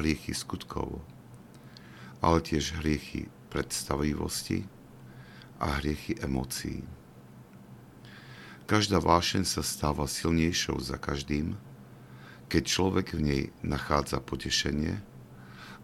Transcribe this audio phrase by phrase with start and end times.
[0.00, 1.02] hriechy skutkov,
[2.18, 4.66] ale tiež hriechy predstavivosti
[5.62, 6.82] a hriechy emócií.
[8.64, 11.54] Každá vášeň sa stáva silnejšou za každým,
[12.48, 14.98] keď človek v nej nachádza potešenie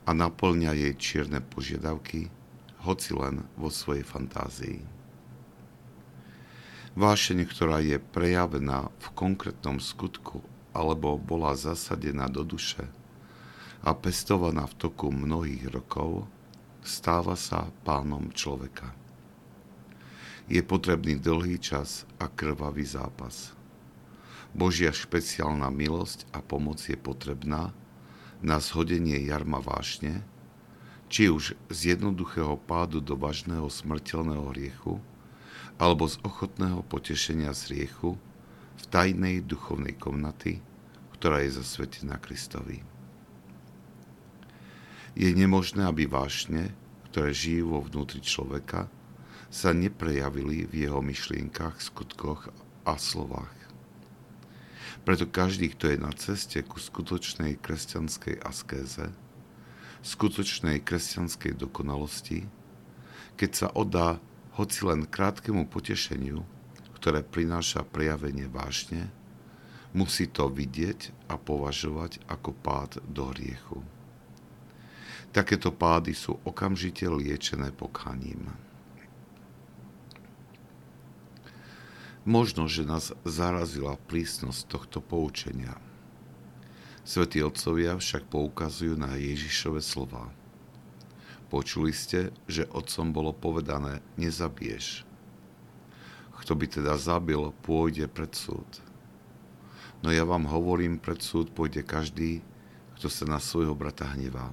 [0.08, 2.32] a naplňa jej čierne požiadavky,
[2.80, 4.80] hoci len vo svojej fantázii.
[6.96, 10.42] Vášeň, ktorá je prejavená v konkrétnom skutku
[10.74, 12.88] alebo bola zasadená do duše,
[13.80, 16.28] a pestovaná v toku mnohých rokov,
[16.84, 18.92] stáva sa pánom človeka.
[20.50, 23.54] Je potrebný dlhý čas a krvavý zápas.
[24.50, 27.70] Božia špeciálna milosť a pomoc je potrebná
[28.42, 30.26] na zhodenie jarma vášne,
[31.06, 34.98] či už z jednoduchého pádu do vážneho smrteľného hriechu,
[35.80, 38.18] alebo z ochotného potešenia z hriechu
[38.76, 40.60] v tajnej duchovnej komnaty,
[41.14, 42.99] ktorá je zasvetená Kristovi.
[45.18, 46.70] Je nemožné, aby vášne,
[47.10, 48.86] ktoré žijú vo vnútri človeka,
[49.50, 52.54] sa neprejavili v jeho myšlienkach, skutkoch
[52.86, 53.50] a slovách.
[55.02, 59.10] Preto každý, kto je na ceste ku skutočnej kresťanskej askéze,
[60.06, 62.46] skutočnej kresťanskej dokonalosti,
[63.34, 64.22] keď sa oddá
[64.54, 66.46] hoci len krátkemu potešeniu,
[67.00, 69.08] ktoré prináša prejavenie vášne,
[69.96, 73.80] musí to vidieť a považovať ako pád do hriechu.
[75.30, 78.50] Takéto pády sú okamžite liečené pokaním.
[82.26, 85.78] Možno, že nás zarazila prísnosť tohto poučenia.
[87.06, 90.28] Svetí otcovia však poukazujú na Ježišove slova.
[91.50, 95.06] Počuli ste, že otcom bolo povedané, nezabiješ.
[96.42, 98.66] Kto by teda zabil, pôjde pred súd.
[100.02, 102.40] No ja vám hovorím, pred súd pôjde každý,
[102.98, 104.50] kto sa na svojho brata hnevá.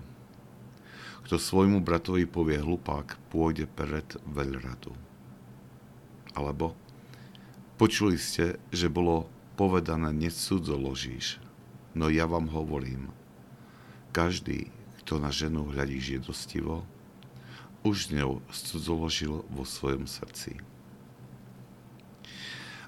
[1.27, 4.95] Kto svojmu bratovi povie hlupák, pôjde pred veľradu.
[6.31, 6.71] Alebo
[7.75, 9.27] počuli ste, že bolo
[9.59, 11.43] povedané, necudzoložíš,
[11.99, 13.11] no ja vám hovorím,
[14.15, 14.71] každý,
[15.03, 16.87] kto na ženu hľadí žiedostivo,
[17.83, 20.63] už ňou cudzoložil vo svojom srdci.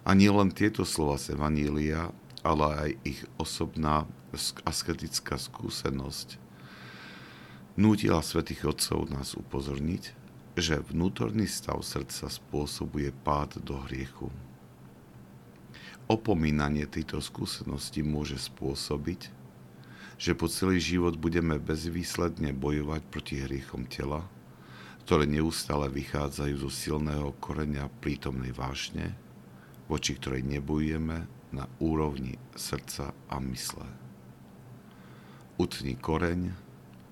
[0.08, 2.16] A nie len tieto slova z Evanília,
[2.48, 4.08] ale aj ich osobná
[4.64, 6.48] asketická skúsenosť
[7.80, 10.12] nútila svätých Otcov nás upozorniť,
[10.60, 14.28] že vnútorný stav srdca spôsobuje pád do hriechu.
[16.12, 19.32] Opomínanie tejto skúsenosti môže spôsobiť,
[20.20, 24.28] že po celý život budeme bezvýsledne bojovať proti hriechom tela,
[25.08, 29.16] ktoré neustále vychádzajú zo silného koreňa prítomnej vášne,
[29.88, 31.24] voči ktorej nebojujeme
[31.56, 33.88] na úrovni srdca a mysle.
[35.56, 36.69] Utni koreň,